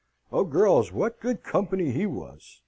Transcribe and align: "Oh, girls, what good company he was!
"Oh, 0.31 0.45
girls, 0.45 0.91
what 0.91 1.19
good 1.19 1.43
company 1.43 1.91
he 1.91 2.07
was! 2.07 2.59